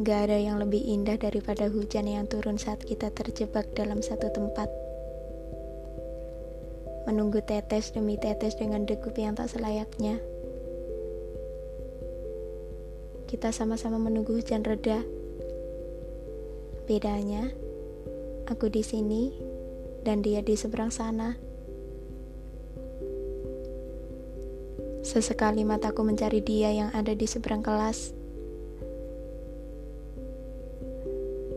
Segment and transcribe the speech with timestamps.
[0.00, 4.72] Gak ada yang lebih indah daripada hujan yang turun saat kita terjebak dalam satu tempat.
[7.04, 10.16] Menunggu tetes demi tetes dengan degup yang tak selayaknya.
[13.28, 15.04] Kita sama-sama menunggu hujan reda.
[16.88, 17.52] Bedanya,
[18.48, 19.36] aku di sini
[20.00, 21.36] dan dia di seberang sana.
[25.04, 28.19] Sesekali mataku mencari dia yang ada di seberang kelas.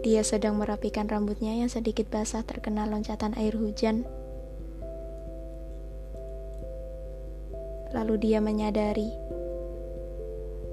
[0.00, 4.08] Dia sedang merapikan rambutnya yang sedikit basah terkena loncatan air hujan.
[7.92, 9.12] Lalu dia menyadari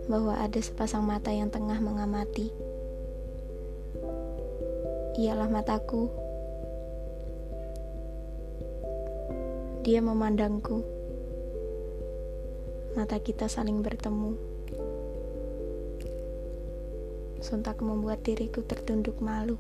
[0.08, 2.56] bahwa ada sepasang mata yang tengah mengamati.
[5.20, 6.08] Ialah mataku.
[9.84, 10.88] Dia memandangku.
[12.96, 14.57] Mata kita saling bertemu
[17.40, 19.58] sontak membuat diriku tertunduk malu.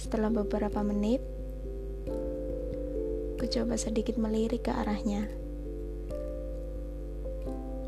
[0.00, 1.20] Setelah beberapa menit,
[3.36, 5.28] ku coba sedikit melirik ke arahnya.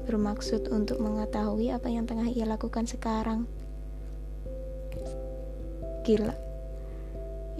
[0.04, 3.48] Bermaksud untuk mengetahui apa yang tengah ia lakukan sekarang.
[6.04, 6.36] Gila.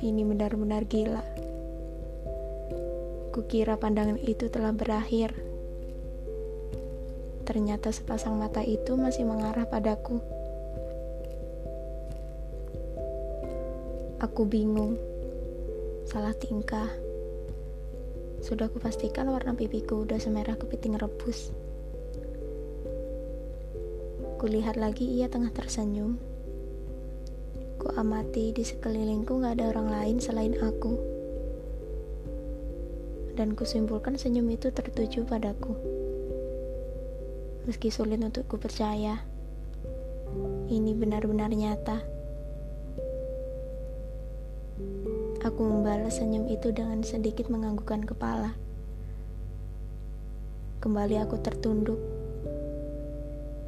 [0.03, 1.23] Ini benar-benar gila.
[3.33, 5.52] Kukira pandangan itu telah berakhir.
[7.43, 10.23] Ternyata sepasang mata itu masih mengarah padaku.
[14.23, 14.95] Aku bingung.
[16.07, 16.87] Salah tingkah.
[18.39, 21.51] Sudah kupastikan warna pipiku udah semerah kepiting rebus.
[24.39, 26.23] Kulihat lagi ia tengah tersenyum.
[27.83, 30.95] Ku amati di sekelilingku gak ada orang lain selain aku.
[33.35, 36.02] Dan kusimpulkan senyum itu tertuju padaku
[37.63, 39.23] meski sulit untuk ku percaya.
[40.67, 42.03] Ini benar-benar nyata.
[45.43, 48.55] Aku membalas senyum itu dengan sedikit menganggukkan kepala.
[50.83, 51.99] Kembali aku tertunduk,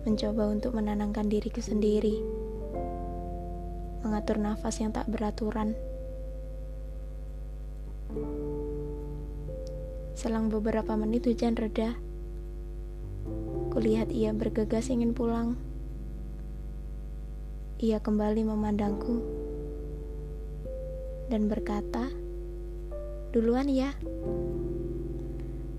[0.02, 2.18] mencoba untuk menenangkan diriku sendiri,
[4.02, 5.78] mengatur nafas yang tak beraturan.
[10.18, 11.94] Selang beberapa menit hujan reda.
[13.74, 15.58] Kulihat ia bergegas ingin pulang.
[17.82, 19.18] Ia kembali memandangku
[21.26, 22.06] dan berkata,
[23.34, 23.90] "Duluan ya."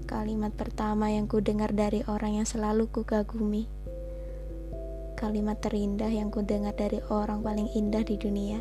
[0.03, 3.71] Kalimat pertama yang ku dengar dari orang yang selalu ku kagumi.
[5.15, 8.59] Kalimat terindah yang ku dengar dari orang paling indah di dunia.